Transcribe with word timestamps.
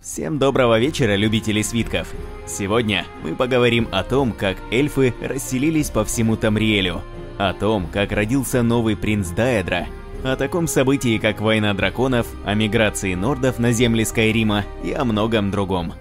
Всем 0.00 0.38
доброго 0.38 0.78
вечера, 0.78 1.16
любители 1.16 1.62
свитков! 1.62 2.12
Сегодня 2.46 3.06
мы 3.24 3.34
поговорим 3.34 3.88
о 3.90 4.04
том, 4.04 4.32
как 4.32 4.56
эльфы 4.70 5.14
расселились 5.20 5.90
по 5.90 6.04
всему 6.04 6.36
Тамриэлю, 6.36 7.02
о 7.38 7.52
том, 7.54 7.88
как 7.88 8.12
родился 8.12 8.62
новый 8.62 8.96
принц 8.96 9.30
Даэдра, 9.30 9.86
о 10.22 10.36
таком 10.36 10.68
событии, 10.68 11.18
как 11.18 11.40
война 11.40 11.74
драконов, 11.74 12.26
о 12.44 12.54
миграции 12.54 13.14
нордов 13.14 13.58
на 13.58 13.72
земли 13.72 14.04
Скайрима 14.04 14.64
и 14.84 14.92
о 14.92 15.04
многом 15.04 15.50
другом. 15.50 15.94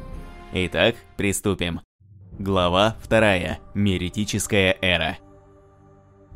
Итак, 0.54 0.96
приступим. 1.18 1.82
Глава 2.38 2.98
2. 3.10 3.60
Меритическая 3.74 4.78
эра. 4.82 5.18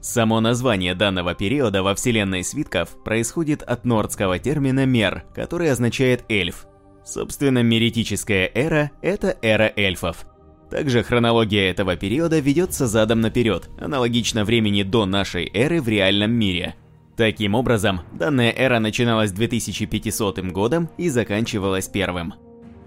Само 0.01 0.39
название 0.39 0.95
данного 0.95 1.35
периода 1.35 1.83
во 1.83 1.93
вселенной 1.93 2.43
свитков 2.43 2.89
происходит 3.03 3.61
от 3.63 3.83
нордского 3.83 4.39
термина 4.39 4.85
«мер», 4.85 5.25
который 5.35 5.69
означает 5.69 6.23
«эльф», 6.29 6.68
Собственно, 7.11 7.63
меритическая 7.63 8.51
эра– 8.53 8.91
это 9.01 9.35
эра 9.41 9.73
эльфов. 9.75 10.27
Также 10.69 11.01
хронология 11.01 11.71
этого 11.71 11.95
периода 11.95 12.37
ведется 12.37 12.85
задом 12.85 13.19
наперед, 13.21 13.67
аналогично 13.79 14.45
времени 14.45 14.83
до 14.83 15.07
нашей 15.07 15.49
эры 15.51 15.81
в 15.81 15.87
реальном 15.87 16.29
мире. 16.29 16.75
Таким 17.17 17.55
образом, 17.55 18.01
данная 18.13 18.53
эра 18.55 18.77
начиналась 18.77 19.31
2500 19.31 20.51
годом 20.51 20.87
и 20.99 21.09
заканчивалась 21.09 21.87
первым. 21.87 22.35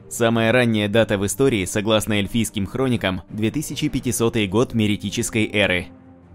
Самая 0.09 0.53
ранняя 0.53 0.89
дата 0.89 1.19
в 1.19 1.27
истории, 1.27 1.65
согласно 1.65 2.12
эльфийским 2.12 2.67
хроникам, 2.67 3.23
2500 3.31 4.48
год 4.48 4.73
меритической 4.73 5.51
эры. 5.53 5.89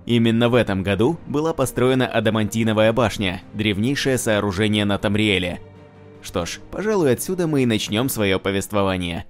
Именно 0.06 0.50
в 0.50 0.56
этом 0.56 0.84
году 0.84 1.18
была 1.26 1.54
построена 1.54 2.06
Адамантиновая 2.06 2.92
башня, 2.92 3.44
древнейшее 3.54 4.18
сооружение 4.18 4.84
на 4.84 4.98
Тамриэле– 4.98 5.62
что 6.28 6.46
ж, 6.46 6.60
пожалуй, 6.72 7.14
отсюда 7.14 7.48
мы 7.48 7.64
и 7.64 7.66
начнем 7.66 8.10
свое 8.10 8.38
повествование. 8.38 9.26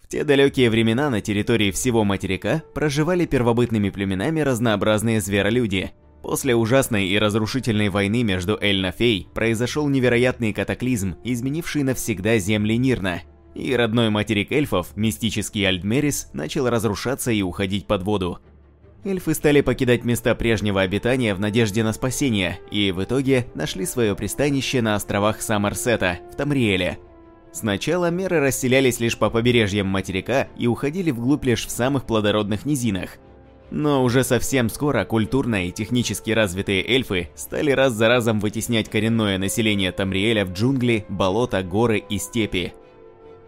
В 0.00 0.08
те 0.08 0.24
далекие 0.24 0.68
времена 0.68 1.08
на 1.08 1.20
территории 1.20 1.70
всего 1.70 2.04
материка 2.04 2.62
проживали 2.74 3.24
первобытными 3.24 3.88
племенами 3.88 4.40
разнообразные 4.40 5.20
зверолюди. 5.20 5.92
После 6.22 6.54
ужасной 6.54 7.06
и 7.06 7.18
разрушительной 7.18 7.88
войны 7.88 8.24
между 8.24 8.58
Эльнафей 8.60 9.28
произошел 9.32 9.88
невероятный 9.88 10.52
катаклизм, 10.52 11.16
изменивший 11.24 11.84
навсегда 11.84 12.36
земли 12.38 12.76
Нирна. 12.76 13.22
И 13.54 13.74
родной 13.74 14.10
материк 14.10 14.50
эльфов, 14.50 14.96
мистический 14.96 15.66
Альдмерис, 15.66 16.30
начал 16.32 16.68
разрушаться 16.68 17.30
и 17.30 17.42
уходить 17.42 17.86
под 17.86 18.02
воду 18.02 18.40
эльфы 19.04 19.34
стали 19.34 19.60
покидать 19.60 20.04
места 20.04 20.34
прежнего 20.34 20.80
обитания 20.80 21.34
в 21.34 21.40
надежде 21.40 21.82
на 21.82 21.92
спасение, 21.92 22.60
и 22.70 22.92
в 22.92 23.02
итоге 23.02 23.46
нашли 23.54 23.86
свое 23.86 24.14
пристанище 24.14 24.82
на 24.82 24.94
островах 24.94 25.42
Саммерсета, 25.42 26.18
в 26.32 26.36
Тамриэле. 26.36 26.98
Сначала 27.52 28.10
меры 28.10 28.40
расселялись 28.40 29.00
лишь 29.00 29.18
по 29.18 29.28
побережьям 29.28 29.86
материка 29.86 30.48
и 30.56 30.66
уходили 30.66 31.10
вглубь 31.10 31.44
лишь 31.44 31.66
в 31.66 31.70
самых 31.70 32.06
плодородных 32.06 32.64
низинах. 32.64 33.18
Но 33.70 34.04
уже 34.04 34.22
совсем 34.22 34.68
скоро 34.68 35.04
культурно 35.04 35.66
и 35.66 35.70
технически 35.70 36.30
развитые 36.30 36.86
эльфы 36.86 37.30
стали 37.34 37.70
раз 37.70 37.92
за 37.92 38.08
разом 38.08 38.38
вытеснять 38.38 38.88
коренное 38.88 39.38
население 39.38 39.92
Тамриэля 39.92 40.44
в 40.44 40.52
джунгли, 40.52 41.06
болота, 41.08 41.62
горы 41.62 42.02
и 42.06 42.18
степи. 42.18 42.74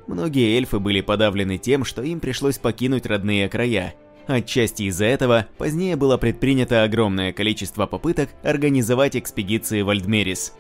Многие 0.06 0.56
эльфы 0.56 0.78
были 0.78 1.00
подавлены 1.00 1.58
тем, 1.58 1.84
что 1.84 2.02
им 2.02 2.20
пришлось 2.20 2.58
покинуть 2.58 3.06
родные 3.06 3.48
края, 3.48 3.94
Отчасти 4.26 4.84
из-за 4.84 5.04
этого 5.04 5.46
позднее 5.58 5.96
было 5.96 6.16
предпринято 6.16 6.82
огромное 6.82 7.32
количество 7.32 7.86
попыток 7.86 8.30
организовать 8.42 9.16
экспедиции 9.16 9.82
в 9.82 9.90
Альдмерис. 9.90 10.54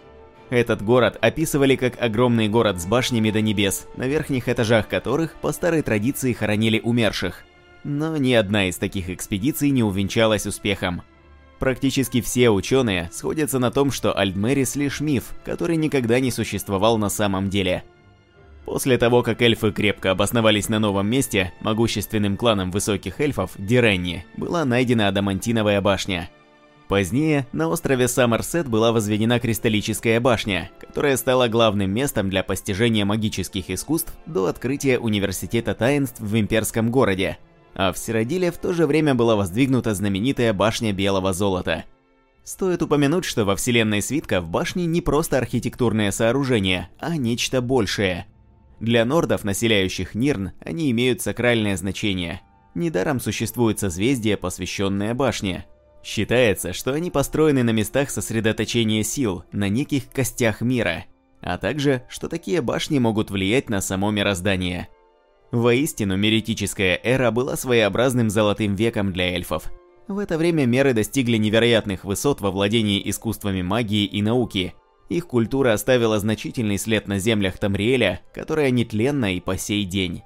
Этот 0.50 0.82
город 0.82 1.16
описывали 1.22 1.74
как 1.76 2.00
огромный 2.00 2.48
город 2.48 2.80
с 2.80 2.86
башнями 2.86 3.30
до 3.30 3.40
небес, 3.40 3.86
на 3.96 4.06
верхних 4.06 4.48
этажах 4.48 4.88
которых 4.88 5.34
по 5.36 5.52
старой 5.52 5.82
традиции 5.82 6.34
хоронили 6.34 6.78
умерших. 6.78 7.44
Но 7.84 8.16
ни 8.18 8.34
одна 8.34 8.68
из 8.68 8.76
таких 8.76 9.08
экспедиций 9.08 9.70
не 9.70 9.82
увенчалась 9.82 10.46
успехом. 10.46 11.02
Практически 11.58 12.20
все 12.20 12.50
ученые 12.50 13.08
сходятся 13.12 13.58
на 13.58 13.70
том, 13.70 13.90
что 13.90 14.16
Альдмерис 14.16 14.76
лишь 14.76 15.00
миф, 15.00 15.32
который 15.44 15.76
никогда 15.76 16.20
не 16.20 16.30
существовал 16.30 16.98
на 16.98 17.08
самом 17.08 17.48
деле– 17.48 17.84
После 18.64 18.96
того, 18.96 19.22
как 19.22 19.42
эльфы 19.42 19.72
крепко 19.72 20.10
обосновались 20.10 20.68
на 20.68 20.78
новом 20.78 21.06
месте, 21.06 21.52
могущественным 21.60 22.36
кланом 22.36 22.70
высоких 22.70 23.20
эльфов, 23.20 23.52
Диренни, 23.58 24.24
была 24.36 24.64
найдена 24.64 25.08
Адамантиновая 25.08 25.80
башня. 25.80 26.30
Позднее 26.88 27.46
на 27.52 27.68
острове 27.68 28.08
Саммерсет 28.08 28.68
была 28.68 28.92
возведена 28.92 29.38
Кристаллическая 29.38 30.20
башня, 30.20 30.70
которая 30.78 31.16
стала 31.16 31.48
главным 31.48 31.90
местом 31.90 32.30
для 32.30 32.42
постижения 32.42 33.04
магических 33.04 33.70
искусств 33.70 34.14
до 34.26 34.46
открытия 34.46 34.98
Университета 34.98 35.74
таинств 35.74 36.20
в 36.20 36.38
имперском 36.38 36.90
городе. 36.90 37.38
А 37.74 37.92
в 37.92 37.98
Сиродиле 37.98 38.50
в 38.50 38.58
то 38.58 38.72
же 38.72 38.86
время 38.86 39.14
была 39.14 39.34
воздвигнута 39.34 39.94
знаменитая 39.94 40.52
башня 40.52 40.92
Белого 40.92 41.32
Золота. 41.32 41.84
Стоит 42.44 42.82
упомянуть, 42.82 43.24
что 43.24 43.44
во 43.46 43.56
вселенной 43.56 44.02
свитка 44.02 44.42
в 44.42 44.48
башне 44.50 44.84
не 44.84 45.00
просто 45.00 45.38
архитектурное 45.38 46.10
сооружение, 46.12 46.90
а 46.98 47.16
нечто 47.16 47.62
большее– 47.62 48.26
для 48.80 49.04
нордов, 49.04 49.44
населяющих 49.44 50.14
Нирн, 50.14 50.52
они 50.60 50.90
имеют 50.90 51.20
сакральное 51.20 51.76
значение. 51.76 52.40
Недаром 52.74 53.20
существует 53.20 53.78
созвездие, 53.78 54.36
посвященное 54.36 55.14
башне. 55.14 55.66
Считается, 56.02 56.72
что 56.72 56.92
они 56.92 57.10
построены 57.10 57.62
на 57.62 57.70
местах 57.70 58.10
сосредоточения 58.10 59.02
сил, 59.02 59.44
на 59.52 59.68
неких 59.68 60.10
костях 60.10 60.60
мира, 60.60 61.06
а 61.40 61.56
также, 61.56 62.02
что 62.08 62.28
такие 62.28 62.60
башни 62.60 62.98
могут 62.98 63.30
влиять 63.30 63.70
на 63.70 63.80
само 63.80 64.10
мироздание. 64.10 64.88
Воистину, 65.50 66.16
меритическая 66.16 66.98
эра 67.02 67.30
была 67.30 67.56
своеобразным 67.56 68.28
золотым 68.28 68.74
веком 68.74 69.12
для 69.12 69.34
эльфов. 69.34 69.70
В 70.08 70.18
это 70.18 70.36
время 70.36 70.66
меры 70.66 70.92
достигли 70.92 71.36
невероятных 71.36 72.04
высот 72.04 72.40
во 72.40 72.50
владении 72.50 73.00
искусствами 73.08 73.62
магии 73.62 74.04
и 74.04 74.20
науки, 74.20 74.74
их 75.08 75.26
культура 75.26 75.72
оставила 75.72 76.18
значительный 76.18 76.78
след 76.78 77.08
на 77.08 77.18
землях 77.18 77.58
Тамриэля, 77.58 78.20
которая 78.32 78.70
нетленна 78.70 79.34
и 79.34 79.40
по 79.40 79.56
сей 79.56 79.84
день. 79.84 80.22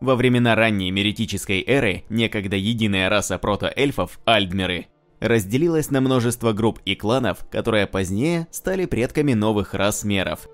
Во 0.00 0.16
времена 0.16 0.54
ранней 0.54 0.90
меритической 0.90 1.62
эры, 1.66 2.04
некогда 2.08 2.56
единая 2.56 3.08
раса 3.08 3.38
протоэльфов, 3.38 4.20
альдмеры, 4.24 4.86
разделилась 5.20 5.90
на 5.90 6.00
множество 6.00 6.52
групп 6.52 6.80
и 6.84 6.94
кланов, 6.94 7.46
которые 7.50 7.86
позднее 7.86 8.46
стали 8.50 8.84
предками 8.84 9.32
новых 9.32 9.74
рас 9.74 10.04
меров. 10.04 10.48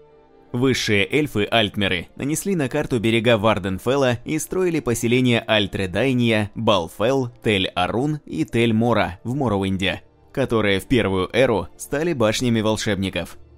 Высшие 0.53 1.06
эльфы 1.09 1.44
Альтмеры 1.44 2.09
нанесли 2.16 2.56
на 2.56 2.69
карту 2.69 2.98
берега 2.98 3.38
Варденфелла 3.38 4.19
и 4.25 4.37
строили 4.41 4.81
поселения 4.81 5.41
Альтредайния, 5.47 6.50
Балфел, 6.56 7.31
Тель-Арун 7.44 8.19
и 8.27 8.42
Тель-Мора 8.42 9.21
в 9.22 9.37
Моровинде, 9.37 10.03
которые 10.32 10.81
в 10.81 10.87
первую 10.87 11.31
эру 11.32 11.69
стали 11.77 12.15
башнями 12.15 12.60
волшебников– 12.60 13.37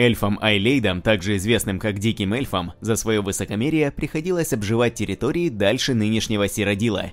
Эльфам 0.00 0.38
Айлейдам, 0.40 1.02
также 1.02 1.36
известным 1.36 1.78
как 1.78 1.98
Диким 1.98 2.32
Эльфам, 2.32 2.72
за 2.80 2.96
свое 2.96 3.20
высокомерие 3.20 3.90
приходилось 3.90 4.54
обживать 4.54 4.94
территории 4.94 5.50
дальше 5.50 5.92
нынешнего 5.92 6.48
Сиродила. 6.48 7.12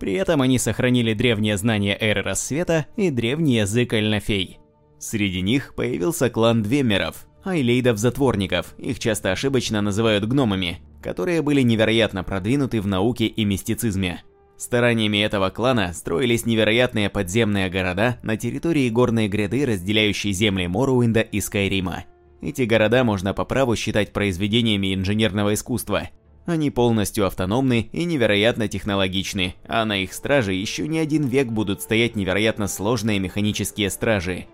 При 0.00 0.14
этом 0.14 0.42
они 0.42 0.58
сохранили 0.58 1.14
древние 1.14 1.56
знания 1.56 1.96
Эры 1.98 2.22
Рассвета 2.22 2.86
и 2.96 3.10
древний 3.10 3.58
язык 3.58 3.92
Эльнафей. 3.92 4.58
Среди 4.98 5.42
них 5.42 5.76
появился 5.76 6.28
клан 6.28 6.64
Двемеров, 6.64 7.28
айлейдов-затворников, 7.44 8.74
их 8.78 8.98
часто 8.98 9.30
ошибочно 9.30 9.80
называют 9.80 10.24
гномами, 10.24 10.80
которые 11.04 11.40
были 11.40 11.60
невероятно 11.62 12.24
продвинуты 12.24 12.80
в 12.80 12.88
науке 12.88 13.26
и 13.26 13.44
мистицизме. 13.44 14.24
Стараниями 14.56 15.18
этого 15.18 15.50
клана 15.50 15.92
строились 15.92 16.46
невероятные 16.46 17.10
подземные 17.10 17.70
города 17.70 18.18
на 18.24 18.36
территории 18.36 18.88
горной 18.88 19.28
гряды, 19.28 19.64
разделяющей 19.66 20.32
земли 20.32 20.66
Моруинда 20.66 21.20
и 21.20 21.40
Скайрима. 21.40 22.06
Эти 22.44 22.62
города 22.62 23.04
можно 23.04 23.32
по 23.32 23.46
праву 23.46 23.74
считать 23.74 24.12
произведениями 24.12 24.94
инженерного 24.94 25.54
искусства. 25.54 26.10
Они 26.44 26.70
полностью 26.70 27.26
автономны 27.26 27.88
и 27.90 28.04
невероятно 28.04 28.68
технологичны, 28.68 29.54
а 29.66 29.86
на 29.86 30.02
их 30.02 30.12
страже 30.12 30.52
еще 30.52 30.86
не 30.86 30.98
один 30.98 31.26
век 31.26 31.46
будут 31.48 31.80
стоять 31.80 32.16
невероятно 32.16 32.68
сложные 32.68 33.18
механические 33.18 33.88
стражи. 33.88 34.44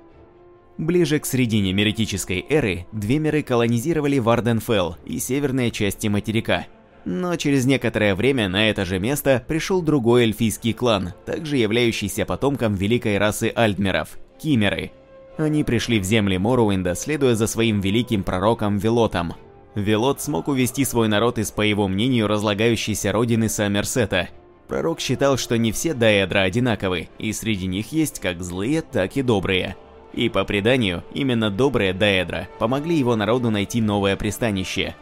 Ближе 0.78 1.18
к 1.18 1.26
середине 1.26 1.72
меритической 1.72 2.46
эры 2.48 2.86
Двемеры 2.92 3.42
колонизировали 3.42 4.20
Варденфелл 4.20 4.96
и 5.04 5.18
северные 5.18 5.72
части 5.72 6.06
материка. 6.06 6.68
Но 7.04 7.34
через 7.34 7.66
некоторое 7.66 8.14
время 8.14 8.48
на 8.48 8.70
это 8.70 8.84
же 8.84 9.00
место 9.00 9.44
пришел 9.48 9.82
другой 9.82 10.22
эльфийский 10.22 10.74
клан, 10.74 11.12
также 11.26 11.56
являющийся 11.56 12.24
потомком 12.24 12.76
великой 12.76 13.18
расы 13.18 13.52
Альдмеров– 13.52 14.16
Кимеры– 14.40 14.92
они 15.36 15.64
пришли 15.64 15.98
в 15.98 16.04
земли 16.04 16.38
Моруинда, 16.38 16.94
следуя 16.94 17.34
за 17.34 17.46
своим 17.46 17.80
великим 17.80 18.22
пророком 18.22 18.78
Велотом. 18.78 19.34
Велот 19.74 20.20
смог 20.20 20.48
увести 20.48 20.84
свой 20.84 21.08
народ 21.08 21.38
из, 21.38 21.50
по 21.50 21.62
его 21.62 21.88
мнению, 21.88 22.26
разлагающейся 22.26 23.12
родины 23.12 23.48
Саммерсета. 23.48 24.28
Пророк 24.68 25.00
считал, 25.00 25.36
что 25.36 25.56
не 25.58 25.72
все 25.72 25.94
Даэдра 25.94 26.40
одинаковы, 26.40 27.08
и 27.18 27.32
среди 27.32 27.66
них 27.66 27.92
есть 27.92 28.20
как 28.20 28.42
злые, 28.42 28.82
так 28.82 29.16
и 29.16 29.22
добрые. 29.22 29.76
И 30.12 30.28
по 30.28 30.44
преданию, 30.44 31.04
именно 31.14 31.50
добрые 31.50 31.92
Даэдра 31.92 32.48
помогли 32.58 32.96
его 32.96 33.14
народу 33.16 33.50
найти 33.50 33.80
новое 33.80 34.16
пристанище. 34.16 34.96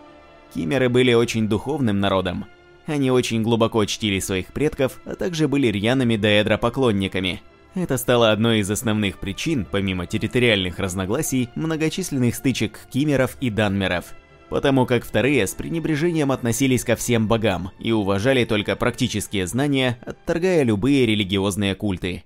Кимеры 0.55 0.89
были 0.89 1.13
очень 1.13 1.49
духовным 1.49 2.01
народом. 2.01 2.47
Они 2.87 3.11
очень 3.11 3.43
глубоко 3.43 3.85
чтили 3.85 4.19
своих 4.19 4.47
предков, 4.49 5.01
а 5.05 5.15
также 5.15 5.49
были 5.49 5.67
рьяными 5.67 6.17
доэдро-поклонниками. 6.17 7.43
Это 7.75 7.97
стало 7.97 8.33
одной 8.33 8.61
из 8.61 8.71
основных 8.71 9.19
причин, 9.19 9.67
помимо 9.71 10.07
территориальных 10.07 10.79
разногласий, 10.79 11.49
многочисленных 11.55 12.35
стычек 12.35 12.81
кимеров 12.91 13.37
и 13.41 13.51
данмеров. 13.51 14.15
Потому 14.49 14.87
как 14.87 15.05
вторые 15.05 15.47
с 15.47 15.55
пренебрежением 15.55 16.33
относились 16.33 16.83
ко 16.83 16.97
всем 16.97 17.29
богам 17.29 17.71
и 17.79 17.93
уважали 17.93 18.45
только 18.45 18.77
практические 18.77 19.47
знания, 19.47 19.99
отторгая 20.07 20.63
любые 20.63 21.05
религиозные 21.05 21.75
культы. 21.75 22.25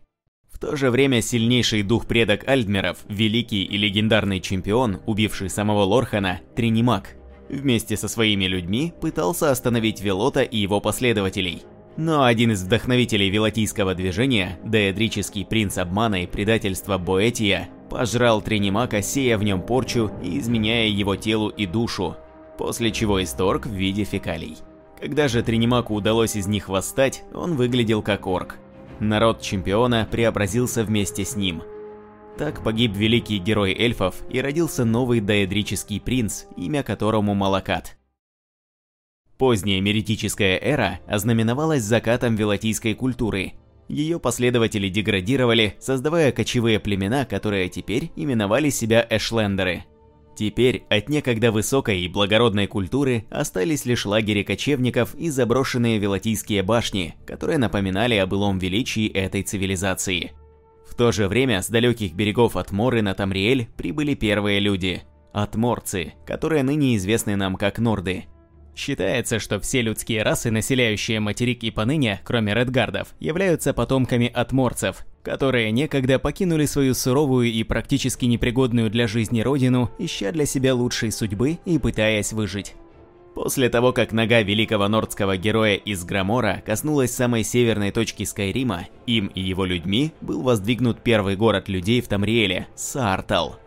В 0.53 0.59
то 0.59 0.77
же 0.77 0.91
время 0.91 1.21
сильнейший 1.21 1.83
дух 1.83 2.07
предок 2.07 2.47
Альдмеров, 2.47 2.99
великий 3.09 3.65
и 3.65 3.77
легендарный 3.77 4.39
чемпион, 4.39 5.01
убивший 5.07 5.51
самого 5.51 5.83
Лорхана, 5.83 6.41
Тринимак, 6.55 7.17
вместе 7.49 7.97
со 7.97 8.07
своими 8.07 8.45
людьми 8.45 8.95
пытался 9.01 9.51
остановить 9.51 10.01
Велота 10.01 10.43
и 10.43 10.57
его 10.59 10.81
последователей. 10.81 11.65
Но 11.97 12.25
один 12.25 12.53
из 12.53 12.63
вдохновителей 12.63 13.29
велотийского 13.29 13.95
движения, 13.95 14.59
деэдрический 14.65 15.45
принц 15.45 15.79
обмана 15.79 16.23
и 16.23 16.27
предательства 16.27 16.99
Боэтия, 16.99 17.69
пожрал 17.91 18.41
Тринимака, 18.41 19.03
сея 19.03 19.37
в 19.37 19.45
нем 19.45 19.61
порчу 19.61 20.11
и 20.23 20.39
изменяя 20.39 20.89
его 20.89 21.17
телу 21.17 21.49
и 21.49 21.67
душу, 21.67 22.17
после 22.57 22.91
чего 22.93 23.23
исторг 23.23 23.67
в 23.67 23.73
виде 23.73 24.05
фекалий. 24.05 24.57
Когда 24.99 25.29
же 25.29 25.43
Тринимаку 25.43 25.95
удалось 25.95 26.37
из 26.37 26.47
них 26.47 26.69
восстать, 26.69 27.25
он 27.35 27.57
выглядел 27.57 28.03
как 28.03 28.27
орк. 28.27 28.57
Народ 29.01 29.41
чемпиона 29.43 30.09
преобразился 30.11 30.85
вместе 30.85 31.25
с 31.25 31.37
ним– 31.37 31.63
так 32.39 32.63
погиб 32.63 32.97
великий 32.97 33.39
герой 33.39 33.75
эльфов 33.75 34.17
и 34.31 34.41
родился 34.41 34.85
новый 34.85 35.21
доэдрический 35.21 36.01
принц, 36.01 36.45
имя 36.57 36.83
которому 36.83 37.35
Малакат. 37.35 37.97
Поздняя 39.43 39.81
меритическая 39.81 40.57
эра 40.57 41.01
ознаменовалась 41.09 41.83
закатом 41.83 42.37
велатийской 42.37 42.95
культуры. 42.95 43.55
Ее 43.89 44.21
последователи 44.21 44.89
деградировали, 44.89 45.75
создавая 45.81 46.31
кочевые 46.31 46.79
племена, 46.79 47.25
которые 47.25 47.69
теперь 47.69 48.13
именовали 48.15 48.71
себя 48.71 49.05
эшлендеры. 49.11 49.83
Теперь 50.37 50.85
от 50.89 51.09
некогда 51.09 51.51
высокой 51.51 52.03
и 52.03 52.09
благородной 52.09 52.69
культуры 52.69 53.25
остались 53.31 53.85
лишь 53.85 54.07
лагеря 54.07 54.45
кочевников 54.45 55.13
и 55.17 55.29
заброшенные 55.29 55.99
велатийские 55.99 56.63
башни, 56.63 57.17
которые 57.27 57.59
напоминали 57.59 58.15
о 58.15 58.29
былом 58.29 58.61
величии 58.61 59.09
этой 59.09 59.43
цивилизации. 59.43 60.31
В 60.89 60.95
то 60.95 61.11
же 61.11 61.27
время 61.27 61.63
с 61.63 61.69
далеких 61.69 62.15
берегов 62.15 62.57
Атморы 62.57 63.03
на 63.03 63.13
Тамриэль 63.15 63.67
прибыли 63.77 64.15
первые 64.15 64.61
люди– 64.61 65.03
атморцы, 65.33 66.13
которые 66.27 66.63
ныне 66.63 66.97
известны 66.97 67.35
нам 67.35 67.57
как 67.57 67.81
норды. 67.81 68.27
Считается, 68.75 69.39
что 69.39 69.61
все 69.61 69.83
людские 69.83 70.23
расы, 70.23 70.51
населяющие 70.51 71.21
материк 71.21 71.63
и 71.63 71.71
поныне, 71.71 72.21
кроме 72.25 72.55
редгардов, 72.55 73.09
являются 73.21 73.75
потомками 73.75 74.31
атморцев, 74.33 75.05
которые 75.23 75.71
некогда 75.71 76.19
покинули 76.19 76.65
свою 76.65 76.95
суровую 76.95 77.53
и 77.53 77.63
практически 77.65 78.25
непригодную 78.25 78.91
для 78.91 79.07
жизни 79.07 79.41
родину, 79.43 79.91
ища 79.99 80.33
для 80.33 80.47
себя 80.47 80.75
лучшей 80.75 81.13
судьбы 81.13 81.59
и 81.65 81.79
пытаясь 81.79 82.33
выжить. 82.33 82.75
После 83.35 83.71
того, 83.71 83.93
как 83.93 84.13
нога 84.13 84.43
великого 84.43 84.89
нордского 84.89 85.39
героя 85.39 85.77
из 85.77 86.05
Грамора 86.05 86.63
коснулась 86.67 87.15
самой 87.15 87.45
северной 87.45 87.91
точки 87.91 88.25
Скайрима, 88.25 88.89
им 89.07 89.29
и 89.29 89.41
его 89.41 89.65
людьми 89.65 90.13
был 90.21 90.43
воздвигнут 90.43 91.03
первый 91.03 91.37
город 91.37 91.69
людей 91.69 92.03
в 92.03 92.09
Тамриэле– 92.09 92.69
Саартал. 92.75 93.59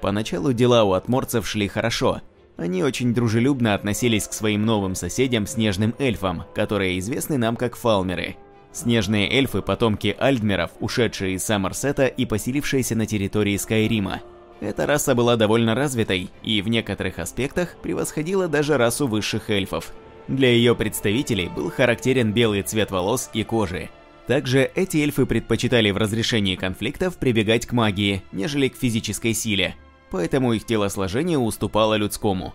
Поначалу 0.00 0.52
дела 0.52 0.84
у 0.84 0.92
отморцев 0.92 1.46
шли 1.46 1.68
хорошо. 1.68 2.22
Они 2.56 2.82
очень 2.82 3.12
дружелюбно 3.12 3.74
относились 3.74 4.28
к 4.28 4.32
своим 4.32 4.64
новым 4.64 4.94
соседям, 4.94 5.46
снежным 5.46 5.94
эльфам, 5.98 6.44
которые 6.54 6.98
известны 6.98 7.36
нам 7.36 7.56
как 7.56 7.76
фалмеры. 7.76 8.36
Снежные 8.72 9.30
эльфы– 9.30 9.62
потомки 9.62 10.16
альдмеров, 10.18 10.70
ушедшие 10.80 11.34
из 11.34 11.44
Саммерсета 11.44 12.06
и 12.06 12.26
поселившиеся 12.26 12.96
на 12.96 13.06
территории 13.06 13.56
Скайрима– 13.56 14.20
эта 14.60 14.86
раса 14.86 15.14
была 15.14 15.36
довольно 15.36 15.74
развитой 15.74 16.30
и 16.42 16.62
в 16.62 16.68
некоторых 16.68 17.18
аспектах 17.18 17.76
превосходила 17.82 18.48
даже 18.48 18.76
расу 18.76 19.06
высших 19.06 19.50
эльфов. 19.50 19.92
Для 20.28 20.50
ее 20.50 20.74
представителей 20.74 21.50
был 21.54 21.70
характерен 21.70 22.32
белый 22.32 22.62
цвет 22.62 22.90
волос 22.90 23.30
и 23.34 23.42
кожи. 23.44 23.90
Также 24.26 24.70
эти 24.74 24.98
эльфы 24.98 25.26
предпочитали 25.26 25.90
в 25.90 25.98
разрешении 25.98 26.56
конфликтов 26.56 27.18
прибегать 27.18 27.66
к 27.66 27.72
магии, 27.72 28.22
нежели 28.32 28.68
к 28.68 28.76
физической 28.76 29.34
силе, 29.34 29.74
поэтому 30.14 30.52
их 30.52 30.64
телосложение 30.64 31.38
уступало 31.38 31.94
людскому. 31.94 32.54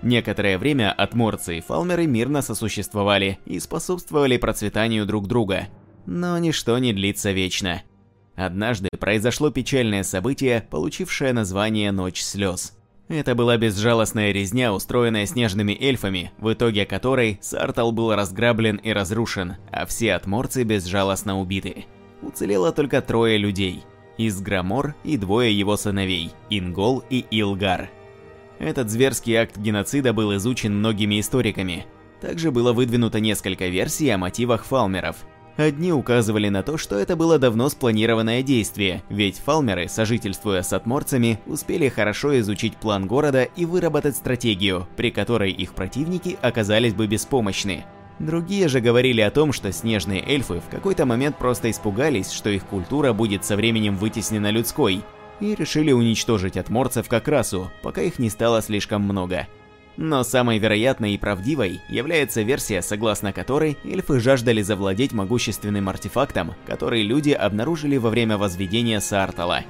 Некоторое 0.00 0.58
время 0.58 0.92
отморцы 0.92 1.58
и 1.58 1.60
фалмеры 1.60 2.06
мирно 2.06 2.40
сосуществовали 2.40 3.40
и 3.46 3.58
способствовали 3.58 4.36
процветанию 4.36 5.04
друг 5.04 5.26
друга. 5.26 5.66
Но 6.06 6.38
ничто 6.38 6.78
не 6.78 6.92
длится 6.92 7.32
вечно. 7.32 7.82
Однажды 8.36 8.90
произошло 8.96 9.50
печальное 9.50 10.04
событие, 10.04 10.68
получившее 10.70 11.32
название 11.32 11.90
«Ночь 11.90 12.20
слез». 12.22 12.78
Это 13.08 13.34
была 13.34 13.56
безжалостная 13.56 14.30
резня, 14.30 14.72
устроенная 14.72 15.26
снежными 15.26 15.76
эльфами, 15.80 16.30
в 16.38 16.52
итоге 16.52 16.86
которой 16.86 17.40
Сартал 17.42 17.90
был 17.90 18.14
разграблен 18.14 18.76
и 18.76 18.92
разрушен, 18.92 19.56
а 19.72 19.84
все 19.84 20.14
отморцы 20.14 20.62
безжалостно 20.62 21.40
убиты. 21.40 21.86
Уцелело 22.22 22.70
только 22.70 23.02
трое 23.02 23.36
людей– 23.36 23.82
Изграмор 24.18 24.94
и 25.04 25.16
двое 25.16 25.56
его 25.56 25.76
сыновей– 25.76 26.32
Ингол 26.50 27.02
и 27.08 27.24
Илгар. 27.30 27.88
Этот 28.58 28.90
зверский 28.90 29.34
акт 29.36 29.56
геноцида 29.56 30.12
был 30.12 30.36
изучен 30.36 30.76
многими 30.76 31.20
историками. 31.20 31.86
Также 32.20 32.50
было 32.50 32.72
выдвинуто 32.72 33.20
несколько 33.20 33.68
версий 33.68 34.10
о 34.10 34.18
мотивах 34.18 34.64
фалмеров– 34.64 35.16
Одни 35.58 35.92
указывали 35.92 36.48
на 36.50 36.62
то, 36.62 36.78
что 36.78 36.96
это 36.96 37.16
было 37.16 37.36
давно 37.36 37.68
спланированное 37.68 38.44
действие, 38.44 39.02
ведь 39.08 39.38
фалмеры, 39.38 39.88
сожительствуя 39.88 40.62
с 40.62 40.72
отморцами, 40.72 41.40
успели 41.46 41.88
хорошо 41.88 42.38
изучить 42.38 42.76
план 42.76 43.08
города 43.08 43.42
и 43.42 43.64
выработать 43.64 44.14
стратегию, 44.14 44.86
при 44.96 45.10
которой 45.10 45.50
их 45.50 45.74
противники 45.74 46.38
оказались 46.42 46.94
бы 46.94 47.08
беспомощны. 47.08 47.84
Другие 48.18 48.66
же 48.68 48.80
говорили 48.80 49.20
о 49.20 49.30
том, 49.30 49.52
что 49.52 49.70
снежные 49.72 50.24
эльфы 50.26 50.60
в 50.60 50.68
какой-то 50.70 51.06
момент 51.06 51.38
просто 51.38 51.70
испугались, 51.70 52.32
что 52.32 52.50
их 52.50 52.64
культура 52.64 53.12
будет 53.12 53.44
со 53.44 53.56
временем 53.56 53.96
вытеснена 53.96 54.50
людской, 54.50 55.02
и 55.40 55.54
решили 55.54 55.92
уничтожить 55.92 56.56
отморцев 56.56 57.08
как 57.08 57.28
расу, 57.28 57.70
пока 57.82 58.02
их 58.02 58.18
не 58.18 58.28
стало 58.28 58.60
слишком 58.60 59.02
много. 59.02 59.46
Но 59.96 60.22
самой 60.22 60.58
вероятной 60.58 61.14
и 61.14 61.18
правдивой 61.18 61.80
является 61.88 62.42
версия, 62.42 62.82
согласно 62.82 63.32
которой 63.32 63.76
эльфы 63.84 64.20
жаждали 64.20 64.62
завладеть 64.62 65.12
могущественным 65.12 65.88
артефактом, 65.88 66.54
который 66.66 67.02
люди 67.02 67.30
обнаружили 67.30 67.96
во 67.96 68.10
время 68.10 68.38
возведения 68.38 69.00
Сартала. 69.00 69.64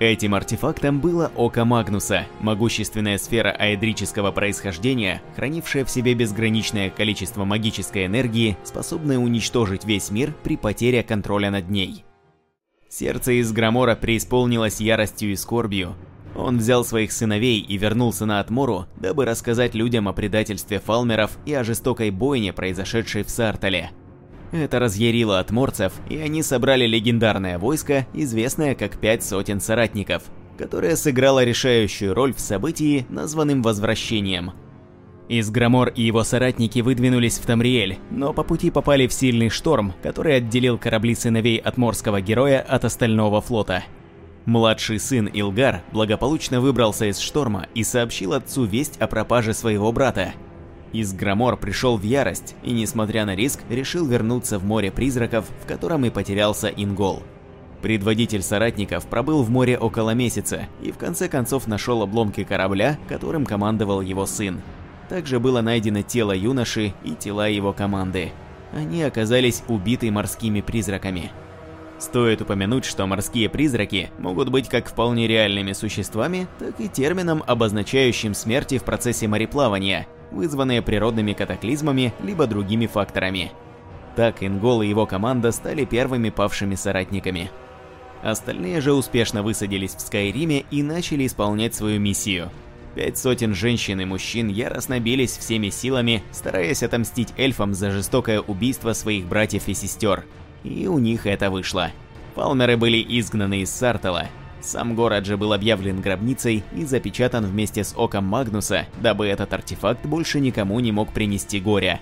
Этим 0.00 0.34
артефактом 0.34 1.00
было 1.00 1.30
Око 1.36 1.64
Магнуса, 1.64 2.26
могущественная 2.40 3.16
сфера 3.16 3.50
аэдрического 3.50 4.32
происхождения, 4.32 5.22
хранившая 5.36 5.84
в 5.84 5.90
себе 5.90 6.14
безграничное 6.14 6.90
количество 6.90 7.44
магической 7.44 8.06
энергии, 8.06 8.56
способная 8.64 9.18
уничтожить 9.18 9.84
весь 9.84 10.10
мир 10.10 10.34
при 10.42 10.56
потере 10.56 11.02
контроля 11.02 11.50
над 11.50 11.70
ней. 11.70 12.04
Сердце 12.88 13.40
из 13.40 13.52
Грамора 13.52 13.94
преисполнилось 13.94 14.80
яростью 14.80 15.32
и 15.32 15.36
скорбью, 15.36 15.94
он 16.36 16.58
взял 16.58 16.84
своих 16.84 17.12
сыновей 17.12 17.60
и 17.60 17.76
вернулся 17.76 18.26
на 18.26 18.40
Атмору, 18.40 18.86
дабы 18.96 19.24
рассказать 19.24 19.74
людям 19.74 20.08
о 20.08 20.12
предательстве 20.12 20.80
фалмеров 20.80 21.38
и 21.46 21.54
о 21.54 21.64
жестокой 21.64 22.10
бойне, 22.10 22.52
произошедшей 22.52 23.22
в 23.22 23.30
Сартале. 23.30 23.90
Это 24.54 24.78
разъярило 24.78 25.40
отморцев, 25.40 25.94
и 26.08 26.16
они 26.16 26.40
собрали 26.44 26.86
легендарное 26.86 27.58
войско, 27.58 28.06
известное 28.14 28.76
как 28.76 28.98
Пять 28.98 29.24
сотен 29.24 29.60
соратников, 29.60 30.22
которое 30.56 30.94
сыграло 30.94 31.42
решающую 31.42 32.14
роль 32.14 32.32
в 32.32 32.38
событии, 32.38 33.04
названном 33.08 33.62
Возвращением. 33.62 34.52
Изграмор 35.28 35.88
и 35.88 36.02
его 36.02 36.22
соратники 36.22 36.78
выдвинулись 36.78 37.38
в 37.38 37.46
Тамриэль, 37.46 37.98
но 38.12 38.32
по 38.32 38.44
пути 38.44 38.70
попали 38.70 39.08
в 39.08 39.12
сильный 39.12 39.48
шторм, 39.48 39.92
который 40.04 40.36
отделил 40.36 40.78
корабли 40.78 41.16
сыновей 41.16 41.56
отморского 41.56 42.20
героя 42.20 42.60
от 42.60 42.84
остального 42.84 43.40
флота. 43.40 43.82
Младший 44.44 45.00
сын 45.00 45.26
Илгар 45.26 45.82
благополучно 45.90 46.60
выбрался 46.60 47.06
из 47.06 47.18
шторма 47.18 47.66
и 47.74 47.82
сообщил 47.82 48.34
отцу 48.34 48.66
весть 48.66 48.98
о 48.98 49.08
пропаже 49.08 49.52
своего 49.52 49.90
брата. 49.90 50.34
Изгромор 50.94 51.56
пришел 51.56 51.96
в 51.98 52.02
ярость 52.02 52.54
и, 52.62 52.70
несмотря 52.70 53.26
на 53.26 53.34
риск, 53.34 53.60
решил 53.68 54.06
вернуться 54.06 54.60
в 54.60 54.64
море 54.64 54.92
призраков, 54.92 55.44
в 55.62 55.66
котором 55.66 56.04
и 56.04 56.10
потерялся 56.10 56.68
Ингол. 56.68 57.24
Предводитель 57.82 58.42
соратников 58.42 59.04
пробыл 59.06 59.42
в 59.42 59.50
море 59.50 59.76
около 59.76 60.10
месяца 60.10 60.68
и 60.80 60.92
в 60.92 60.96
конце 60.96 61.28
концов 61.28 61.66
нашел 61.66 62.00
обломки 62.00 62.44
корабля, 62.44 62.96
которым 63.08 63.44
командовал 63.44 64.00
его 64.00 64.24
сын. 64.24 64.62
Также 65.08 65.40
было 65.40 65.60
найдено 65.62 66.02
тело 66.02 66.30
юноши 66.32 66.94
и 67.02 67.10
тела 67.10 67.48
его 67.48 67.72
команды. 67.72 68.30
Они 68.72 69.02
оказались 69.02 69.64
убиты 69.66 70.12
морскими 70.12 70.60
призраками. 70.60 71.32
Стоит 71.98 72.40
упомянуть, 72.40 72.84
что 72.84 73.06
морские 73.06 73.48
призраки 73.48 74.10
могут 74.18 74.48
быть 74.48 74.68
как 74.68 74.88
вполне 74.88 75.26
реальными 75.26 75.72
существами, 75.72 76.46
так 76.58 76.80
и 76.80 76.88
термином, 76.88 77.42
обозначающим 77.46 78.34
смерти 78.34 78.78
в 78.78 78.84
процессе 78.84 79.28
мореплавания, 79.28 80.06
вызванные 80.30 80.82
природными 80.82 81.32
катаклизмами 81.32 82.12
либо 82.22 82.46
другими 82.46 82.86
факторами. 82.86 83.52
Так 84.16 84.42
Ингол 84.42 84.82
и 84.82 84.88
его 84.88 85.06
команда 85.06 85.52
стали 85.52 85.84
первыми 85.84 86.30
павшими 86.30 86.74
соратниками. 86.74 87.50
Остальные 88.22 88.80
же 88.80 88.92
успешно 88.92 89.42
высадились 89.42 89.94
в 89.94 90.00
Скайриме 90.00 90.64
и 90.70 90.82
начали 90.82 91.26
исполнять 91.26 91.74
свою 91.74 92.00
миссию. 92.00 92.50
Пять 92.94 93.18
сотен 93.18 93.54
женщин 93.54 94.00
и 94.00 94.04
мужчин 94.04 94.48
яростно 94.48 95.00
бились 95.00 95.36
всеми 95.36 95.68
силами, 95.68 96.22
стараясь 96.30 96.82
отомстить 96.84 97.34
эльфам 97.36 97.74
за 97.74 97.90
жестокое 97.90 98.40
убийство 98.40 98.92
своих 98.92 99.26
братьев 99.26 99.66
и 99.66 99.74
сестер. 99.74 100.24
И 100.62 100.86
у 100.86 100.98
них 100.98 101.26
это 101.26 101.50
вышло. 101.50 101.90
Палмеры 102.36 102.76
были 102.76 103.04
изгнаны 103.18 103.62
из 103.62 103.70
Сартала. 103.70 104.28
Сам 104.64 104.94
город 104.94 105.26
же 105.26 105.36
был 105.36 105.52
объявлен 105.52 106.00
гробницей 106.00 106.64
и 106.74 106.86
запечатан 106.86 107.44
вместе 107.44 107.84
с 107.84 107.94
Оком 107.96 108.24
Магнуса, 108.24 108.86
дабы 109.02 109.26
этот 109.26 109.52
артефакт 109.52 110.06
больше 110.06 110.40
никому 110.40 110.80
не 110.80 110.90
мог 110.90 111.12
принести 111.12 111.60
горя. 111.60 112.00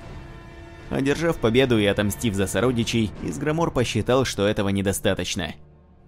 Одержав 0.88 1.38
победу 1.38 1.76
и 1.76 1.86
отомстив 1.86 2.34
за 2.34 2.46
сородичей, 2.46 3.10
Изгромор 3.24 3.72
посчитал, 3.72 4.24
что 4.24 4.46
этого 4.46 4.68
недостаточно. 4.68 5.54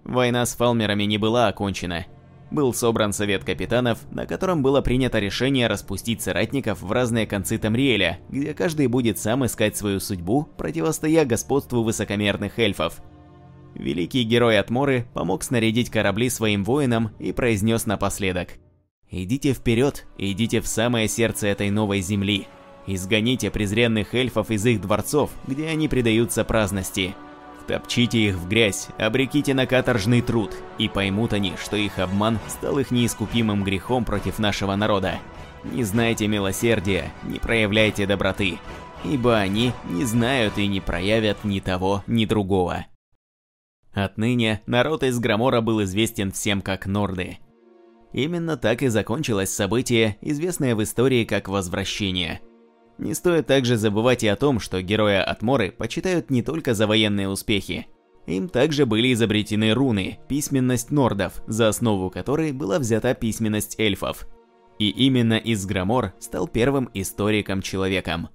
Война 0.05 0.45
с 0.45 0.55
Фалмерами 0.55 1.03
не 1.03 1.17
была 1.17 1.47
окончена. 1.49 2.05
Был 2.51 2.73
собран 2.73 3.11
совет 3.11 3.43
капитанов, 3.43 3.99
на 4.11 4.25
котором 4.25 4.63
было 4.63 4.79
принято 4.79 5.19
решение 5.19 5.67
распустить 5.67 6.21
соратников 6.21 6.81
в 6.81 6.89
разные 6.89 7.27
концы 7.27 7.57
Тамриэля, 7.57 8.19
где 8.29 8.53
каждый 8.53 8.87
будет 8.87 9.19
сам 9.19 9.45
искать 9.45 9.75
свою 9.75 9.99
судьбу, 9.99 10.47
противостоя 10.55 11.25
господству 11.25 11.83
высокомерных 11.83 12.59
эльфов– 12.59 13.01
Великий 13.75 14.23
герой 14.23 14.57
Атморы 14.57 15.05
помог 15.13 15.43
снарядить 15.43 15.89
корабли 15.89 16.29
своим 16.29 16.63
воинам 16.63 17.11
и 17.19 17.33
произнес 17.33 17.85
напоследок. 17.85 18.53
«Идите 19.11 19.53
вперед, 19.53 20.07
идите 20.17 20.61
в 20.61 20.67
самое 20.67 21.07
сердце 21.07 21.47
этой 21.47 21.69
новой 21.69 22.01
земли. 22.01 22.47
Изгоните 22.87 23.51
презренных 23.51 24.15
эльфов 24.15 24.49
из 24.49 24.65
их 24.65 24.81
дворцов, 24.81 25.31
где 25.45 25.67
они 25.67 25.87
предаются 25.87 26.43
праздности. 26.45 27.15
Втопчите 27.63 28.19
их 28.19 28.35
в 28.35 28.47
грязь, 28.47 28.87
обреките 28.97 29.53
на 29.53 29.65
каторжный 29.65 30.21
труд, 30.21 30.55
и 30.77 30.87
поймут 30.87 31.33
они, 31.33 31.53
что 31.61 31.75
их 31.75 31.99
обман 31.99 32.39
стал 32.47 32.79
их 32.79 32.91
неискупимым 32.91 33.63
грехом 33.63 34.05
против 34.05 34.39
нашего 34.39 34.75
народа. 34.75 35.19
Не 35.63 35.83
знайте 35.83 36.27
милосердия, 36.27 37.11
не 37.23 37.39
проявляйте 37.39 38.05
доброты, 38.05 38.59
ибо 39.03 39.37
они 39.37 39.73
не 39.89 40.05
знают 40.05 40.57
и 40.57 40.67
не 40.67 40.79
проявят 40.79 41.43
ни 41.43 41.59
того, 41.59 42.03
ни 42.07 42.25
другого». 42.25 42.85
Отныне 43.95 44.61
народ 44.65 45.03
из 45.03 45.17
Громора 45.19 45.61
был 45.61 45.81
известен 45.83 46.31
всем 46.31 46.61
как 46.61 46.85
Норды. 46.85 47.37
Именно 48.11 48.57
так 48.57 48.83
и 48.83 48.89
закончилось 48.89 49.49
событие, 49.49 50.17
известное 50.21 50.75
в 50.75 50.83
истории 50.83 51.23
как 51.23 51.47
Возвращение. 51.47 52.41
Не 52.97 53.13
стоит 53.13 53.47
также 53.47 53.77
забывать 53.77 54.23
и 54.23 54.27
о 54.27 54.35
том, 54.35 54.59
что 54.59 54.81
героя 54.81 55.23
Атморы 55.23 55.71
почитают 55.71 56.29
не 56.29 56.41
только 56.41 56.73
за 56.73 56.87
военные 56.87 57.29
успехи. 57.29 57.87
Им 58.25 58.49
также 58.49 58.85
были 58.85 59.13
изобретены 59.13 59.73
руны, 59.73 60.19
письменность 60.27 60.91
нордов, 60.91 61.41
за 61.47 61.69
основу 61.69 62.09
которой 62.09 62.51
была 62.51 62.79
взята 62.79 63.13
письменность 63.13 63.79
эльфов. 63.79 64.27
И 64.77 64.89
именно 64.89 65.35
Изгромор 65.35 66.13
стал 66.19 66.47
первым 66.47 66.89
историком-человеком. 66.93 68.29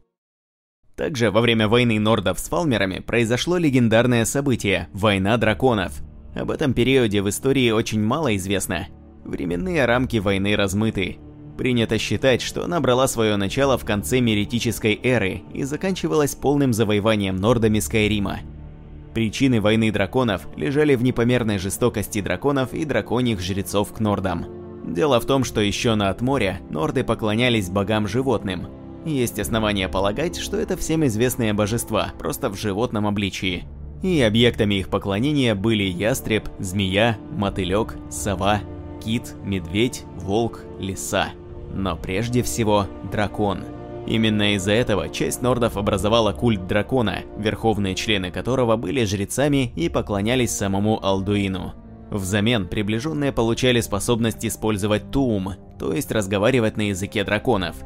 Также 1.00 1.30
во 1.30 1.40
время 1.40 1.66
войны 1.66 1.98
нордов 1.98 2.38
с 2.38 2.50
фалмерами 2.50 2.98
произошло 2.98 3.56
легендарное 3.56 4.26
событие– 4.26 4.86
Война 4.92 5.38
драконов. 5.38 6.02
Об 6.34 6.50
этом 6.50 6.74
периоде 6.74 7.22
в 7.22 7.28
истории 7.30 7.70
очень 7.70 8.02
мало 8.02 8.36
известно. 8.36 8.86
Временные 9.24 9.86
рамки 9.86 10.18
войны 10.18 10.54
размыты. 10.54 11.16
Принято 11.56 11.96
считать, 11.96 12.42
что 12.42 12.64
она 12.64 12.80
брала 12.80 13.08
свое 13.08 13.36
начало 13.36 13.78
в 13.78 13.84
конце 13.86 14.20
меритической 14.20 15.00
эры 15.02 15.40
и 15.54 15.62
заканчивалась 15.62 16.34
полным 16.34 16.74
завоеванием 16.74 17.36
нордами 17.36 17.78
Скайрима. 17.78 18.40
Причины 19.14 19.62
войны 19.62 19.90
драконов 19.90 20.46
лежали 20.54 20.96
в 20.96 21.02
непомерной 21.02 21.56
жестокости 21.56 22.20
драконов 22.20 22.74
и 22.74 22.84
драконьих 22.84 23.40
жрецов 23.40 23.90
к 23.94 24.00
нордам. 24.00 24.44
Дело 24.86 25.18
в 25.18 25.24
том, 25.24 25.44
что 25.44 25.62
еще 25.62 25.94
на 25.94 26.10
Атморе 26.10 26.60
норды 26.68 27.04
поклонялись 27.04 27.70
богам-животным– 27.70 28.68
есть 29.04 29.38
основания 29.38 29.88
полагать, 29.88 30.36
что 30.36 30.56
это 30.56 30.76
всем 30.76 31.06
известные 31.06 31.52
божества, 31.52 32.12
просто 32.18 32.50
в 32.50 32.56
животном 32.56 33.06
обличии. 33.06 33.64
И 34.02 34.20
объектами 34.22 34.76
их 34.76 34.88
поклонения 34.88 35.54
были 35.54 35.84
ястреб, 35.84 36.48
змея, 36.58 37.18
мотылек, 37.32 37.96
сова, 38.10 38.60
кит, 39.04 39.34
медведь, 39.44 40.04
волк, 40.16 40.60
лиса. 40.78 41.30
Но 41.74 41.96
прежде 41.96 42.42
всего 42.42 42.86
дракон. 43.10 43.64
Именно 44.06 44.54
из-за 44.54 44.72
этого 44.72 45.08
часть 45.08 45.42
нордов 45.42 45.76
образовала 45.76 46.32
культ 46.32 46.66
дракона, 46.66 47.20
верховные 47.38 47.94
члены 47.94 48.30
которого 48.30 48.76
были 48.76 49.04
жрецами 49.04 49.72
и 49.76 49.88
поклонялись 49.88 50.50
самому 50.50 50.98
Алдуину. 51.04 51.74
Взамен 52.10 52.66
приближенные 52.66 53.30
получали 53.30 53.80
способность 53.80 54.44
использовать 54.44 55.10
туум, 55.12 55.52
то 55.78 55.92
есть 55.92 56.10
разговаривать 56.10 56.76
на 56.76 56.88
языке 56.88 57.22
драконов, 57.22 57.76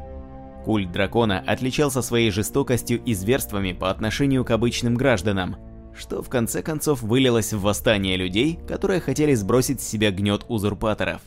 Культ 0.65 0.91
дракона 0.91 1.45
отличался 1.47 2.01
своей 2.01 2.31
жестокостью 2.31 3.03
и 3.05 3.13
зверствами 3.13 3.73
по 3.73 3.91
отношению 3.91 4.45
к 4.45 4.51
обычным 4.51 4.95
гражданам, 4.95 5.57
что 5.95 6.23
в 6.23 6.29
конце 6.29 6.63
концов 6.63 7.03
вылилось 7.03 7.53
в 7.53 7.61
восстание 7.61 8.17
людей, 8.17 8.59
которые 8.67 9.01
хотели 9.01 9.35
сбросить 9.35 9.83
с 9.83 9.87
себя 9.87 10.11
гнет 10.11 10.47
узурпаторов. 10.49 11.21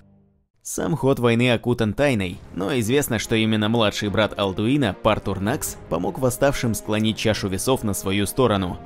Сам 0.63 0.97
ход 0.97 1.19
войны 1.19 1.53
окутан 1.53 1.93
тайной, 1.93 2.39
но 2.53 2.77
известно, 2.79 3.19
что 3.19 3.35
именно 3.35 3.69
младший 3.69 4.09
брат 4.09 4.37
Алтуина, 4.37 4.95
Партур 5.01 5.39
Накс, 5.39 5.77
помог 5.89 6.19
восставшим 6.19 6.73
склонить 6.73 7.17
чашу 7.17 7.47
весов 7.47 7.83
на 7.83 7.93
свою 7.93 8.25
сторону. 8.25 8.77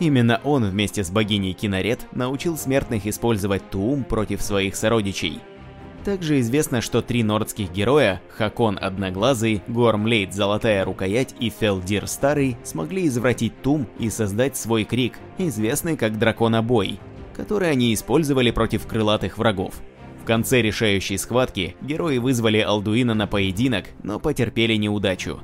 Именно 0.00 0.40
он 0.44 0.64
вместе 0.64 1.02
с 1.04 1.10
богиней 1.10 1.54
Кинарет 1.54 2.06
научил 2.12 2.58
смертных 2.58 3.06
использовать 3.06 3.70
Туум 3.70 4.04
против 4.04 4.42
своих 4.42 4.76
сородичей. 4.76 5.40
Также 6.04 6.40
известно, 6.40 6.80
что 6.80 7.02
три 7.02 7.22
нордских 7.22 7.70
героя, 7.72 8.22
Хакон 8.36 8.78
Одноглазый, 8.80 9.62
Гормлейд 9.68 10.32
Золотая 10.32 10.84
Рукоять 10.84 11.34
и 11.38 11.50
Фелдир 11.50 12.06
Старый, 12.06 12.56
смогли 12.64 13.06
извратить 13.06 13.60
Тум 13.60 13.86
и 13.98 14.08
создать 14.08 14.56
свой 14.56 14.84
крик, 14.84 15.18
известный 15.36 15.98
как 15.98 16.18
Драконобой, 16.18 16.98
который 17.34 17.70
они 17.70 17.92
использовали 17.92 18.50
против 18.50 18.86
крылатых 18.86 19.36
врагов. 19.36 19.74
В 20.22 20.24
конце 20.24 20.62
решающей 20.62 21.18
схватки 21.18 21.76
герои 21.82 22.18
вызвали 22.18 22.58
Алдуина 22.58 23.14
на 23.14 23.26
поединок, 23.26 23.86
но 24.02 24.18
потерпели 24.18 24.76
неудачу. 24.76 25.40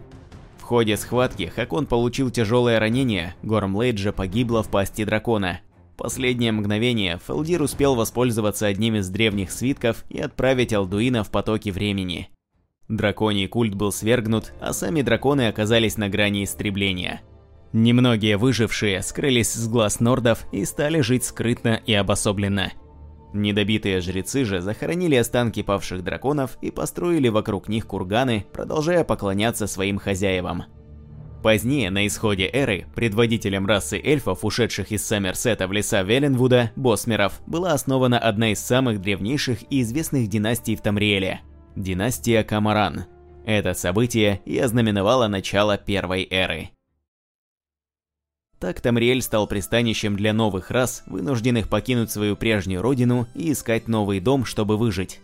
В 0.59 0.63
ходе 0.63 0.97
схватки 0.97 1.53
Хакон 1.55 1.87
получил 1.87 2.31
тяжелое 2.31 2.79
ранение, 2.81 3.35
Гормлейд 3.43 3.99
же 3.99 4.13
погибла 4.13 4.63
в 4.63 4.69
пасти 4.69 5.05
дракона, 5.05 5.61
последнее 5.97 6.53
мгновение 6.53 7.19
Фелдир 7.27 7.63
успел 7.63 7.95
воспользоваться 7.95 8.67
одним 8.67 8.97
из 8.97 9.09
древних 9.09 9.51
свитков 9.51 10.05
и 10.09 10.21
отправить 10.21 10.73
Алдуина 10.73 11.25
в 11.25 11.31
потоки 11.31 11.71
времени. 11.71 12.29
Драконий 12.89 13.49
культ 13.49 13.75
был 13.75 13.91
свергнут, 13.91 14.53
а 14.61 14.73
сами 14.73 15.03
драконы 15.03 15.49
оказались 15.49 15.97
на 15.97 16.09
грани 16.09 16.45
истребления. 16.45 17.23
Немногие 17.73 18.37
выжившие 18.37 19.03
скрылись 19.03 19.53
с 19.53 19.69
глаз 19.69 20.01
нордов 20.01 20.47
и 20.53 20.65
стали 20.65 21.01
жить 21.01 21.25
скрытно 21.25 21.81
и 21.85 21.93
обособленно. 21.95 22.73
Недобитые 23.33 24.01
жрецы 24.01 24.45
же 24.45 24.61
захоронили 24.61 25.17
останки 25.17 25.63
павших 25.63 26.03
драконов 26.03 26.57
и 26.63 26.71
построили 26.71 27.29
вокруг 27.29 27.69
них 27.69 27.87
курганы, 27.87 28.47
продолжая 28.53 29.05
поклоняться 29.05 29.67
своим 29.67 29.99
хозяевам. 29.99 30.65
Позднее, 31.47 31.91
на 31.91 32.09
исходе 32.09 32.51
эры, 32.53 32.87
предводителем 32.97 33.69
расы 33.69 34.01
эльфов, 34.03 34.45
ушедших 34.45 34.91
из 34.91 35.07
Саммерсета 35.07 35.69
в 35.69 35.73
леса 35.73 36.03
Веленвуда, 36.03 36.73
Босмеров, 36.75 37.41
была 37.47 37.73
основана 37.73 38.19
одна 38.19 38.51
из 38.51 38.59
самых 38.59 39.01
древнейших 39.01 39.59
и 39.71 39.83
известных 39.83 40.27
династий 40.27 40.75
в 40.75 40.81
Тамриэле– 40.81 41.43
династия 41.77 42.43
Камаран. 42.43 43.05
Это 43.45 43.75
событие 43.75 44.41
и 44.45 44.59
ознаменовало 44.59 45.29
начало 45.29 45.79
первой 45.79 46.27
эры. 46.29 46.71
Так 48.59 48.81
Тамриэль 48.81 49.23
стал 49.23 49.47
пристанищем 49.47 50.17
для 50.17 50.33
новых 50.33 50.73
рас, 50.73 51.05
вынужденных 51.07 51.69
покинуть 51.69 52.11
свою 52.11 52.35
прежнюю 52.35 52.83
родину 52.83 53.29
и 53.37 53.53
искать 53.53 53.87
новый 53.87 54.19
дом, 54.19 54.47
чтобы 54.47 54.77
выжить. 54.77 55.21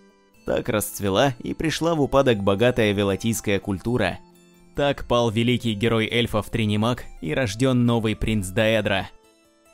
Так 0.46 0.68
расцвела 0.68 1.34
и 1.42 1.52
пришла 1.52 1.96
в 1.96 2.00
упадок 2.00 2.44
богатая 2.44 2.92
велатийская 2.92 3.58
культура– 3.58 4.20
так 4.74 5.06
пал 5.06 5.30
великий 5.30 5.74
герой 5.74 6.06
эльфов 6.06 6.50
Тринимак 6.50 7.04
и 7.20 7.34
рожден 7.34 7.84
новый 7.86 8.16
принц 8.16 8.48
Даэдра. 8.48 9.08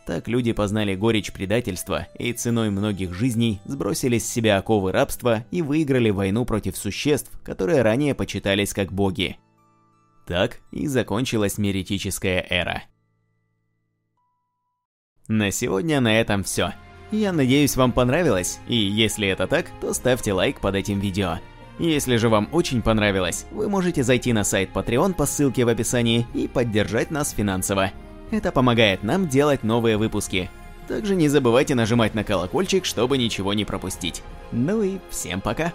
Так 0.07 0.27
люди 0.27 0.53
познали 0.53 0.95
горечь 0.95 1.33
предательства 1.33 2.09
и 2.19 2.33
ценой 2.33 2.71
многих 2.71 3.13
жизней 3.13 3.61
сбросили 3.67 4.19
с 4.19 4.27
себя 4.27 4.57
оковы 4.57 4.91
рабства 4.91 5.45
и 5.51 5.61
выиграли 5.61 6.11
войну 6.11 6.47
против 6.47 6.77
существ, 6.77 7.31
которые 7.45 7.83
ранее 7.83 8.15
почитались 8.15 8.73
как 8.73 8.91
боги. 8.93 9.37
Так 10.27 10.61
и 10.73 10.87
закончилась 10.87 11.59
меритическая 11.59 12.47
эра. 12.49 12.85
На 15.27 15.51
сегодня 15.51 16.01
на 16.01 16.19
этом 16.19 16.43
все. 16.43 16.73
Я 17.11 17.33
надеюсь 17.33 17.77
вам 17.77 17.93
понравилось, 17.93 18.61
и 18.67 18.77
если 18.77 19.29
это 19.29 19.47
так, 19.47 19.67
то 19.81 19.93
ставьте 19.93 20.33
лайк 20.33 20.61
под 20.61 20.75
этим 20.75 21.01
видео. 21.01 21.39
Если 21.79 22.17
же 22.17 22.29
вам 22.29 22.49
очень 22.51 22.83
понравилось, 22.83 23.47
вы 23.53 23.69
можете 23.69 24.03
зайти 24.03 24.33
на 24.33 24.43
сайт 24.43 24.71
Patreon 24.75 25.15
по 25.15 25.27
ссылке 25.27 25.65
в 25.65 25.69
описании 25.69 26.27
и 26.35 26.49
поддержать 26.49 27.11
нас 27.11 27.31
финансово. 27.31 27.93
Это 28.31 28.51
помогает 28.51 29.05
нам 29.05 29.29
делать 29.29 29.63
новые 29.63 29.97
выпуски. 29.97 30.51
Также 30.89 31.15
не 31.15 31.29
забывайте 31.29 31.75
нажимать 31.75 32.15
на 32.15 32.25
колокольчик, 32.25 32.85
чтобы 32.85 33.17
ничего 33.17 33.55
не 33.55 33.65
пропустить. 33.65 34.23
Ну 34.51 34.83
и 34.83 34.99
всем 35.11 35.41
пока! 35.41 35.73